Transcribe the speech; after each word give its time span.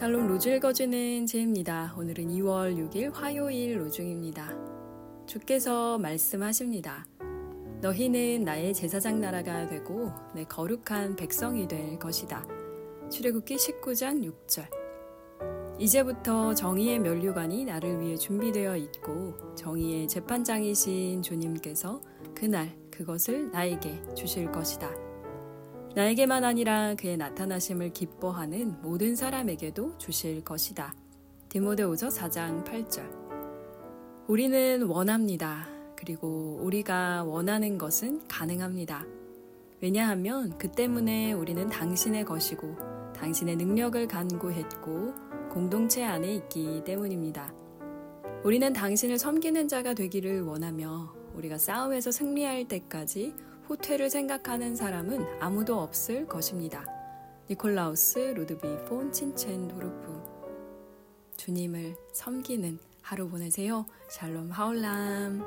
샬롬 0.00 0.28
로즈 0.28 0.48
읽어주는 0.48 1.26
제입니다. 1.26 1.94
오늘은 1.94 2.28
2월 2.28 2.74
6일 2.74 3.12
화요일 3.12 3.78
로중입니다. 3.78 4.50
주께서 5.26 5.98
말씀하십니다. 5.98 7.04
너희는 7.82 8.44
나의 8.44 8.72
제사장 8.72 9.20
나라가 9.20 9.66
되고 9.66 10.10
내 10.34 10.44
거룩한 10.44 11.16
백성이 11.16 11.68
될 11.68 11.98
것이다. 11.98 12.46
출애굽기 13.10 13.56
19장 13.56 14.24
6절. 14.24 14.70
이제부터 15.78 16.54
정의의 16.54 16.98
면류관이 16.98 17.66
나를 17.66 18.00
위해 18.00 18.16
준비되어 18.16 18.78
있고 18.78 19.34
정의의 19.54 20.08
재판장이신 20.08 21.20
주님께서 21.20 22.00
그날 22.34 22.74
그것을 22.90 23.50
나에게 23.50 24.00
주실 24.14 24.50
것이다. 24.50 25.09
나에게만 25.94 26.44
아니라 26.44 26.94
그의 26.94 27.16
나타나심을 27.16 27.92
기뻐하는 27.92 28.80
모든 28.80 29.16
사람에게도 29.16 29.98
주실 29.98 30.44
것이다. 30.44 30.94
디모데오서 31.48 32.08
4장 32.08 32.64
8절. 32.64 34.28
우리는 34.28 34.82
원합니다. 34.82 35.66
그리고 35.96 36.60
우리가 36.62 37.24
원하는 37.24 37.76
것은 37.76 38.26
가능합니다. 38.28 39.04
왜냐하면 39.80 40.56
그 40.58 40.70
때문에 40.70 41.32
우리는 41.32 41.68
당신의 41.68 42.24
것이고 42.24 42.76
당신의 43.16 43.56
능력을 43.56 44.06
간구했고 44.06 45.12
공동체 45.50 46.04
안에 46.04 46.36
있기 46.36 46.84
때문입니다. 46.84 47.52
우리는 48.44 48.72
당신을 48.72 49.18
섬기는 49.18 49.66
자가 49.66 49.94
되기를 49.94 50.42
원하며 50.42 51.12
우리가 51.34 51.58
싸움에서 51.58 52.12
승리할 52.12 52.68
때까지 52.68 53.34
호퇴를 53.70 54.10
생각하는 54.10 54.74
사람은 54.74 55.40
아무도 55.40 55.78
없을 55.78 56.26
것입니다. 56.26 56.84
니콜라우스 57.48 58.18
루드비 58.18 58.84
폰 58.88 59.12
친첸 59.12 59.68
도르프 59.68 60.20
주님을 61.36 61.94
섬기는 62.12 62.80
하루 63.00 63.28
보내세요. 63.28 63.86
샬롬 64.08 64.50
하울람 64.50 65.44